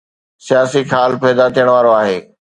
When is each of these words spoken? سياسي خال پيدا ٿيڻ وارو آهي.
سياسي 0.45 0.81
خال 0.91 1.11
پيدا 1.23 1.45
ٿيڻ 1.55 1.67
وارو 1.73 1.91
آهي. 2.01 2.17